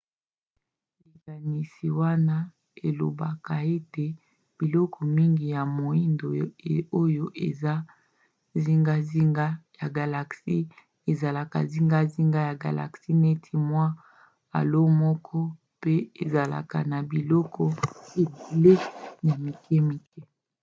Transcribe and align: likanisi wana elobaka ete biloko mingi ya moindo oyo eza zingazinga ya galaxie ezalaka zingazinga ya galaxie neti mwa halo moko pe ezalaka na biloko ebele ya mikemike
likanisi 1.09 1.87
wana 1.99 2.37
elobaka 2.87 3.53
ete 3.75 4.05
biloko 4.59 4.99
mingi 5.15 5.45
ya 5.55 5.61
moindo 5.77 6.27
oyo 7.01 7.25
eza 7.47 7.73
zingazinga 8.63 9.45
ya 9.79 9.87
galaxie 9.97 10.61
ezalaka 11.11 11.57
zingazinga 11.71 12.39
ya 12.49 12.55
galaxie 12.65 13.13
neti 13.23 13.53
mwa 13.69 13.87
halo 14.53 14.81
moko 15.01 15.37
pe 15.81 15.93
ezalaka 16.23 16.77
na 16.91 16.97
biloko 17.11 17.63
ebele 18.21 18.73
ya 19.27 19.35
mikemike 19.45 20.21